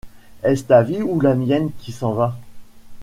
Est-ce 0.41 0.63
ta 0.63 0.81
vie 0.81 1.03
ou 1.03 1.19
la 1.21 1.35
mienne 1.35 1.69
Qui 1.77 1.91
s’en 1.91 2.13
va? 2.13 2.39